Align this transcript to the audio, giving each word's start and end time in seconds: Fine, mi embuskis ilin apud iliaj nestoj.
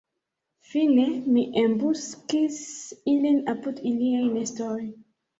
Fine, 0.67 1.03
mi 1.33 1.41
embuskis 1.63 2.57
ilin 3.11 3.37
apud 3.53 3.83
iliaj 3.91 4.23
nestoj. 4.39 4.79